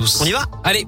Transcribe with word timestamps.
On 0.00 0.24
y 0.24 0.32
va? 0.32 0.46
Allez 0.64 0.86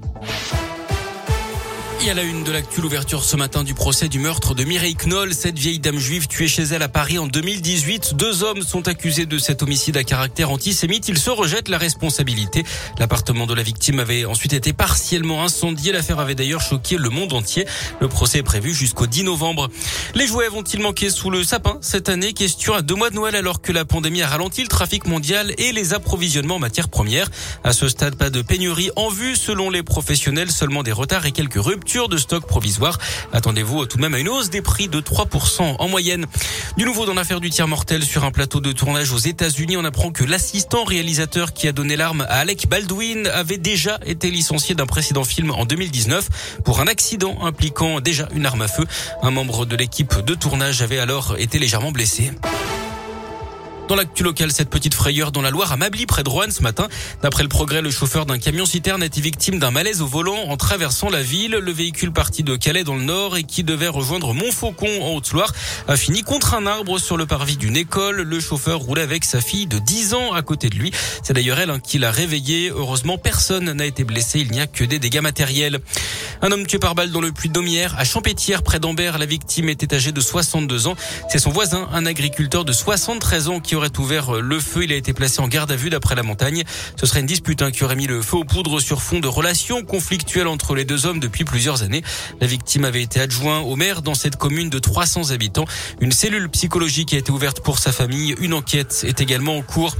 et 2.02 2.10
à 2.10 2.14
la 2.14 2.22
une 2.22 2.44
de 2.44 2.52
l'actu, 2.52 2.80
l'ouverture 2.80 3.24
ce 3.24 3.36
matin 3.36 3.62
du 3.62 3.74
procès 3.74 4.08
du 4.08 4.20
meurtre 4.20 4.54
de 4.54 4.64
Mireille 4.64 4.94
Knoll, 4.94 5.34
cette 5.34 5.58
vieille 5.58 5.80
dame 5.80 5.98
juive 5.98 6.28
tuée 6.28 6.48
chez 6.48 6.62
elle 6.62 6.82
à 6.82 6.88
Paris 6.88 7.18
en 7.18 7.26
2018. 7.26 8.14
Deux 8.14 8.42
hommes 8.42 8.62
sont 8.62 8.88
accusés 8.88 9.26
de 9.26 9.36
cet 9.38 9.62
homicide 9.62 9.96
à 9.96 10.04
caractère 10.04 10.50
antisémite. 10.50 11.08
Ils 11.08 11.18
se 11.18 11.28
rejettent 11.28 11.68
la 11.68 11.78
responsabilité. 11.78 12.64
L'appartement 12.98 13.46
de 13.46 13.54
la 13.54 13.62
victime 13.62 14.00
avait 14.00 14.24
ensuite 14.24 14.54
été 14.54 14.72
partiellement 14.72 15.44
incendié. 15.44 15.92
L'affaire 15.92 16.20
avait 16.20 16.34
d'ailleurs 16.34 16.62
choqué 16.62 16.96
le 16.96 17.10
monde 17.10 17.34
entier. 17.34 17.66
Le 18.00 18.08
procès 18.08 18.38
est 18.38 18.44
prévu 18.44 18.72
jusqu'au 18.72 19.06
10 19.06 19.24
novembre. 19.24 19.68
Les 20.14 20.26
jouets 20.26 20.48
vont-ils 20.48 20.80
manquer 20.80 21.10
sous 21.10 21.28
le 21.28 21.44
sapin 21.44 21.76
cette 21.82 22.08
année? 22.08 22.32
Question 22.32 22.72
à 22.72 22.82
deux 22.82 22.94
mois 22.94 23.10
de 23.10 23.16
Noël 23.16 23.36
alors 23.36 23.60
que 23.60 23.72
la 23.72 23.84
pandémie 23.84 24.22
a 24.22 24.28
ralenti 24.28 24.62
le 24.62 24.68
trafic 24.68 25.06
mondial 25.06 25.52
et 25.58 25.72
les 25.72 25.92
approvisionnements 25.92 26.56
en 26.56 26.60
matières 26.60 26.88
premières. 26.88 27.28
À 27.62 27.72
ce 27.72 27.88
stade, 27.88 28.14
pas 28.14 28.30
de 28.30 28.40
pénurie 28.40 28.90
en 28.96 29.10
vue 29.10 29.36
selon 29.36 29.68
les 29.68 29.82
professionnels, 29.82 30.50
seulement 30.50 30.82
des 30.82 30.92
retards 30.92 31.26
et 31.26 31.32
quelques 31.32 31.62
ruptures 31.62 31.89
de 31.90 32.16
stock 32.16 32.46
provisoire. 32.46 32.98
Attendez-vous 33.32 33.84
tout 33.86 33.96
de 33.96 34.02
même 34.02 34.14
à 34.14 34.20
une 34.20 34.28
hausse 34.28 34.48
des 34.48 34.62
prix 34.62 34.86
de 34.86 35.00
3% 35.00 35.76
en 35.78 35.88
moyenne. 35.88 36.26
Du 36.76 36.84
nouveau 36.84 37.04
dans 37.04 37.14
l'affaire 37.14 37.40
du 37.40 37.50
tir 37.50 37.66
mortel 37.66 38.04
sur 38.04 38.24
un 38.24 38.30
plateau 38.30 38.60
de 38.60 38.70
tournage 38.70 39.10
aux 39.12 39.18
États-Unis, 39.18 39.76
on 39.76 39.84
apprend 39.84 40.12
que 40.12 40.22
l'assistant 40.22 40.84
réalisateur 40.84 41.52
qui 41.52 41.66
a 41.66 41.72
donné 41.72 41.96
l'arme 41.96 42.20
à 42.28 42.38
Alec 42.38 42.68
Baldwin 42.68 43.26
avait 43.26 43.58
déjà 43.58 43.98
été 44.06 44.30
licencié 44.30 44.76
d'un 44.76 44.86
précédent 44.86 45.24
film 45.24 45.50
en 45.50 45.64
2019 45.64 46.60
pour 46.64 46.80
un 46.80 46.86
accident 46.86 47.44
impliquant 47.44 48.00
déjà 48.00 48.28
une 48.34 48.46
arme 48.46 48.62
à 48.62 48.68
feu. 48.68 48.84
Un 49.22 49.32
membre 49.32 49.66
de 49.66 49.74
l'équipe 49.74 50.14
de 50.24 50.34
tournage 50.34 50.82
avait 50.82 51.00
alors 51.00 51.36
été 51.38 51.58
légèrement 51.58 51.90
blessé. 51.90 52.30
Dans 53.90 53.96
l'actu 53.96 54.22
local, 54.22 54.52
cette 54.52 54.70
petite 54.70 54.94
frayeur 54.94 55.32
dans 55.32 55.42
la 55.42 55.50
Loire 55.50 55.72
à 55.72 55.76
Mably, 55.76 56.06
près 56.06 56.22
de 56.22 56.28
Rouen 56.28 56.48
ce 56.50 56.62
matin. 56.62 56.86
D'après 57.22 57.42
le 57.42 57.48
progrès, 57.48 57.82
le 57.82 57.90
chauffeur 57.90 58.24
d'un 58.24 58.38
camion 58.38 58.64
citerne 58.64 59.02
a 59.02 59.06
été 59.06 59.20
victime 59.20 59.58
d'un 59.58 59.72
malaise 59.72 60.00
au 60.00 60.06
volant 60.06 60.44
en 60.48 60.56
traversant 60.56 61.10
la 61.10 61.22
ville. 61.22 61.56
Le 61.60 61.72
véhicule 61.72 62.12
parti 62.12 62.44
de 62.44 62.54
Calais 62.54 62.84
dans 62.84 62.94
le 62.94 63.02
nord 63.02 63.36
et 63.36 63.42
qui 63.42 63.64
devait 63.64 63.88
rejoindre 63.88 64.32
Montfaucon 64.32 65.02
en 65.02 65.16
Haute-Loire 65.16 65.52
a 65.88 65.96
fini 65.96 66.22
contre 66.22 66.54
un 66.54 66.66
arbre 66.66 67.00
sur 67.00 67.16
le 67.16 67.26
parvis 67.26 67.56
d'une 67.56 67.76
école. 67.76 68.20
Le 68.20 68.38
chauffeur 68.38 68.78
roulait 68.78 69.02
avec 69.02 69.24
sa 69.24 69.40
fille 69.40 69.66
de 69.66 69.80
10 69.80 70.14
ans 70.14 70.34
à 70.34 70.42
côté 70.42 70.68
de 70.68 70.76
lui. 70.76 70.92
C'est 71.24 71.32
d'ailleurs 71.32 71.58
elle 71.58 71.70
hein, 71.70 71.80
qui 71.80 71.98
l'a 71.98 72.12
réveillé. 72.12 72.70
Heureusement, 72.70 73.18
personne 73.18 73.72
n'a 73.72 73.86
été 73.86 74.04
blessé. 74.04 74.38
Il 74.38 74.52
n'y 74.52 74.60
a 74.60 74.68
que 74.68 74.84
des 74.84 75.00
dégâts 75.00 75.20
matériels. 75.20 75.80
Un 76.42 76.52
homme 76.52 76.64
tué 76.64 76.78
par 76.78 76.94
balle 76.94 77.10
dans 77.10 77.20
le 77.20 77.32
puits 77.32 77.48
de 77.48 77.54
Domière 77.54 77.96
à 77.98 78.04
Champétière 78.04 78.62
près 78.62 78.78
d'Ambert. 78.78 79.18
La 79.18 79.26
victime 79.26 79.68
était 79.68 79.92
âgée 79.92 80.12
de 80.12 80.20
62 80.20 80.86
ans. 80.86 80.94
C'est 81.28 81.40
son 81.40 81.50
voisin, 81.50 81.88
un 81.92 82.06
agriculteur 82.06 82.64
de 82.64 82.72
73 82.72 83.48
ans 83.48 83.58
qui 83.58 83.79
aurait 83.80 83.98
ouvert 83.98 84.32
le 84.42 84.60
feu. 84.60 84.84
Il 84.84 84.92
a 84.92 84.96
été 84.96 85.14
placé 85.14 85.40
en 85.40 85.48
garde 85.48 85.72
à 85.72 85.76
vue 85.76 85.88
d'après 85.88 86.14
la 86.14 86.22
montagne. 86.22 86.64
Ce 86.96 87.06
serait 87.06 87.20
une 87.20 87.26
dispute 87.26 87.62
hein, 87.62 87.70
qui 87.70 87.82
aurait 87.82 87.96
mis 87.96 88.06
le 88.06 88.20
feu 88.20 88.36
aux 88.36 88.44
poudres 88.44 88.80
sur 88.80 89.00
fond 89.00 89.20
de 89.20 89.26
relations 89.26 89.82
conflictuelles 89.82 90.48
entre 90.48 90.74
les 90.74 90.84
deux 90.84 91.06
hommes 91.06 91.18
depuis 91.18 91.44
plusieurs 91.44 91.82
années. 91.82 92.02
La 92.42 92.46
victime 92.46 92.84
avait 92.84 93.02
été 93.02 93.20
adjoint 93.20 93.60
au 93.60 93.76
maire 93.76 94.02
dans 94.02 94.12
cette 94.12 94.36
commune 94.36 94.68
de 94.68 94.78
300 94.78 95.30
habitants. 95.30 95.64
Une 96.00 96.12
cellule 96.12 96.50
psychologique 96.50 97.14
a 97.14 97.16
été 97.16 97.32
ouverte 97.32 97.60
pour 97.60 97.78
sa 97.78 97.90
famille. 97.90 98.34
Une 98.38 98.52
enquête 98.52 99.02
est 99.08 99.22
également 99.22 99.56
en 99.56 99.62
cours. 99.62 99.96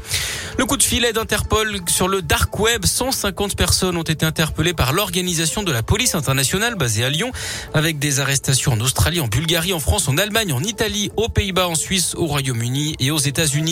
Le 0.59 0.67
coup 0.67 0.77
de 0.77 0.83
filet 0.83 1.15
d'Interpol 1.15 1.81
sur 1.89 2.07
le 2.07 2.21
dark 2.21 2.59
web. 2.59 2.85
150 2.85 3.57
personnes 3.57 3.97
ont 3.97 4.03
été 4.03 4.27
interpellées 4.27 4.75
par 4.75 4.93
l'organisation 4.93 5.63
de 5.63 5.73
la 5.73 5.83
police 5.83 6.15
internationale 6.15 6.75
basée 6.75 7.03
à 7.03 7.09
Lyon 7.09 7.33
avec 7.73 7.99
des 7.99 8.21
arrestations 8.21 8.73
en 8.73 8.81
Australie, 8.81 9.21
en 9.21 9.29
Bulgarie, 9.29 9.73
en 9.73 9.81
France, 9.81 10.07
en 10.09 10.19
Allemagne, 10.19 10.53
en 10.53 10.63
Italie, 10.63 11.11
aux 11.17 11.31
Pays-Bas, 11.31 11.69
en 11.69 11.75
Suisse, 11.75 12.15
au 12.15 12.27
Royaume-Uni 12.27 12.97
et 12.99 13.11
aux 13.11 13.19
États-Unis. 13.19 13.70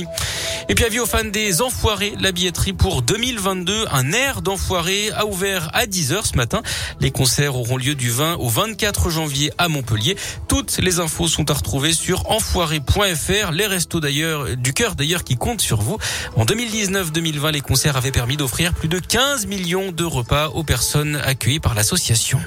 Et 0.68 0.74
puis 0.74 0.84
avis 0.84 1.00
aux 1.00 1.06
fans 1.06 1.24
des 1.24 1.62
Enfoirés, 1.62 2.12
la 2.20 2.30
billetterie 2.30 2.74
pour 2.74 3.00
2022, 3.00 3.86
un 3.90 4.12
air 4.12 4.42
d'Enfoirés 4.42 5.10
a 5.12 5.24
ouvert 5.24 5.70
à 5.72 5.86
10h 5.86 6.26
ce 6.26 6.36
matin. 6.36 6.62
Les 7.00 7.10
concerts 7.10 7.56
auront 7.56 7.78
lieu 7.78 7.94
du 7.94 8.10
20 8.10 8.34
au 8.34 8.48
24 8.48 9.08
janvier 9.08 9.50
à 9.56 9.68
Montpellier. 9.68 10.16
Toutes 10.46 10.76
les 10.78 11.00
infos 11.00 11.26
sont 11.26 11.50
à 11.50 11.54
retrouver 11.54 11.94
sur 11.94 12.30
enfoiré.fr. 12.30 13.52
Les 13.52 13.66
restos 13.66 14.00
d'ailleurs, 14.00 14.56
du 14.56 14.74
cœur 14.74 14.94
d'ailleurs 14.94 15.24
qui 15.24 15.36
comptent 15.36 15.62
sur 15.62 15.80
vous. 15.80 15.96
En 16.36 16.44
2019-2020, 16.44 17.52
les 17.52 17.60
concerts 17.62 17.96
avaient 17.96 18.12
permis 18.12 18.36
d'offrir 18.36 18.74
plus 18.74 18.88
de 18.88 18.98
15 18.98 19.46
millions 19.46 19.90
de 19.90 20.04
repas 20.04 20.48
aux 20.48 20.64
personnes 20.64 21.16
accueillies 21.16 21.60
par 21.60 21.74
l'association. 21.74 22.38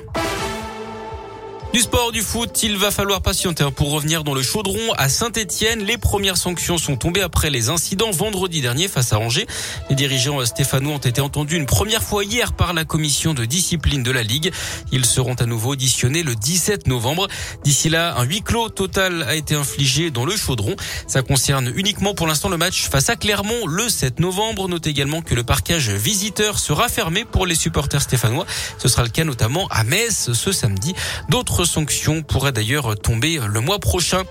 Du 1.73 1.79
sport, 1.79 2.11
du 2.11 2.19
foot, 2.19 2.63
il 2.63 2.75
va 2.75 2.91
falloir 2.91 3.21
patienter 3.21 3.65
pour 3.73 3.91
revenir 3.91 4.25
dans 4.25 4.33
le 4.33 4.41
chaudron 4.41 4.91
à 4.97 5.07
Saint-Etienne. 5.07 5.85
Les 5.85 5.97
premières 5.97 6.35
sanctions 6.35 6.77
sont 6.77 6.97
tombées 6.97 7.21
après 7.21 7.49
les 7.49 7.69
incidents 7.69 8.11
vendredi 8.11 8.59
dernier 8.59 8.89
face 8.89 9.13
à 9.13 9.19
Angers. 9.19 9.47
Les 9.89 9.95
dirigeants 9.95 10.45
stéphanois 10.45 10.95
ont 10.95 10.97
été 10.97 11.21
entendus 11.21 11.55
une 11.55 11.65
première 11.65 12.03
fois 12.03 12.25
hier 12.25 12.51
par 12.51 12.73
la 12.73 12.83
commission 12.83 13.33
de 13.33 13.45
discipline 13.45 14.03
de 14.03 14.11
la 14.11 14.21
Ligue. 14.21 14.51
Ils 14.91 15.05
seront 15.05 15.35
à 15.35 15.45
nouveau 15.45 15.69
auditionnés 15.69 16.23
le 16.23 16.35
17 16.35 16.87
novembre. 16.87 17.29
D'ici 17.63 17.87
là, 17.87 18.17
un 18.17 18.23
huis 18.23 18.41
clos 18.41 18.67
total 18.67 19.23
a 19.23 19.35
été 19.35 19.55
infligé 19.55 20.11
dans 20.11 20.25
le 20.25 20.35
chaudron. 20.35 20.75
Ça 21.07 21.21
concerne 21.21 21.71
uniquement 21.73 22.13
pour 22.13 22.27
l'instant 22.27 22.49
le 22.49 22.57
match 22.57 22.89
face 22.89 23.09
à 23.09 23.15
Clermont 23.15 23.65
le 23.65 23.87
7 23.87 24.19
novembre. 24.19 24.67
Notez 24.67 24.89
également 24.89 25.21
que 25.21 25.35
le 25.35 25.45
parquage 25.45 25.89
visiteur 25.89 26.59
sera 26.59 26.89
fermé 26.89 27.23
pour 27.23 27.45
les 27.45 27.55
supporters 27.55 28.01
stéphanois. 28.01 28.45
Ce 28.77 28.89
sera 28.89 29.03
le 29.03 29.09
cas 29.09 29.23
notamment 29.23 29.69
à 29.69 29.85
Metz 29.85 30.33
ce 30.33 30.51
samedi. 30.51 30.93
D'autres 31.29 31.60
sanctions 31.65 32.23
pourraient 32.23 32.51
d'ailleurs 32.51 32.97
tomber 32.97 33.39
le 33.45 33.59
mois 33.59 33.79
prochain. 33.79 34.23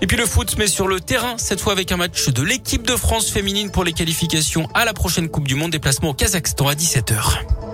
Et 0.00 0.06
puis 0.06 0.16
le 0.16 0.26
foot, 0.26 0.56
mais 0.58 0.66
sur 0.66 0.88
le 0.88 1.00
terrain, 1.00 1.34
cette 1.38 1.60
fois 1.60 1.72
avec 1.72 1.92
un 1.92 1.96
match 1.96 2.28
de 2.28 2.42
l'équipe 2.42 2.86
de 2.86 2.96
France 2.96 3.30
féminine 3.30 3.70
pour 3.70 3.84
les 3.84 3.92
qualifications 3.92 4.68
à 4.74 4.84
la 4.84 4.92
prochaine 4.92 5.28
Coupe 5.28 5.48
du 5.48 5.54
Monde. 5.54 5.70
Déplacement 5.70 6.10
au 6.10 6.14
Kazakhstan 6.14 6.68
à 6.68 6.74
17h. 6.74 7.71